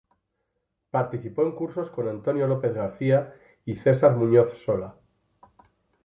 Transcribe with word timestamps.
Participó 0.89 1.43
en 1.43 1.51
cursos 1.51 1.91
con 1.91 2.07
Antonio 2.09 2.47
López 2.47 2.73
García 2.73 3.35
y 3.65 3.75
Cesar 3.75 4.15
Muñoz 4.17 4.57
Sola. 4.57 4.95